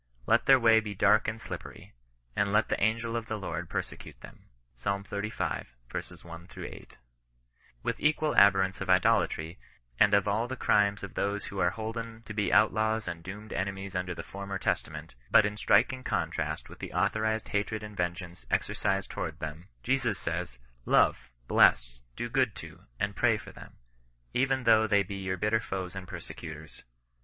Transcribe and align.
Let 0.25 0.47
their 0.47 0.59
way 0.59 0.79
be 0.79 0.95
dark 0.95 1.27
and 1.27 1.39
slippery: 1.39 1.93
and 2.35 2.51
let 2.51 2.69
the 2.69 2.83
angel 2.83 3.15
of 3.15 3.27
the; 3.27 3.37
Lord 3.37 3.69
persecute 3.69 4.19
them." 4.21 4.47
Psal 4.75 5.05
xxxv. 5.07 6.23
1— 6.23 6.47
8. 6.57 6.89
'^ 6.89 6.95
With 7.83 7.99
equal 7.99 8.33
abhorrence 8.33 8.81
of 8.81 8.89
idolatry, 8.89 9.59
and 9.99 10.15
of 10.15 10.27
all 10.27 10.47
the 10.47 10.55
crimes 10.57 11.03
of 11.03 11.13
those 11.13 11.45
who 11.45 11.61
axe 11.61 11.75
holden 11.75 12.23
to 12.23 12.33
be 12.33 12.51
outlaws 12.51 13.07
and 13.07 13.21
doomed 13.21 13.53
enemies 13.53 13.95
under 13.95 14.15
the 14.15 14.23
former 14.23 14.57
Testament, 14.57 15.13
but 15.29 15.45
in 15.45 15.55
striking 15.55 16.03
oontiftst'with 16.03 16.79
the 16.79 16.93
authonand 16.95 17.49
hatred 17.49 17.83
and 17.83 17.95
vei^geKiioe 17.95 17.97
CHRISTIAN 17.97 18.31
NOX 18.31 18.41
RESISTANCE. 18.41 18.45
S3 18.45 18.55
exercised 19.05 19.11
to^vards 19.11 19.37
them, 19.37 19.67
Jesus 19.83 20.17
says, 20.17 20.57
love, 20.83 21.29
bles^, 21.47 21.99
do 22.15 22.27
s'ood 22.27 22.55
to, 22.55 22.85
and 22.99 23.15
pray 23.15 23.37
for 23.37 23.51
them, 23.51 23.75
even 24.33 24.63
though 24.63 24.87
they 24.87 25.03
be 25.03 25.17
your 25.17 25.37
bitter 25.37 25.59
foes 25.59 25.95
and 25.95 26.07
persecutors. 26.07 26.81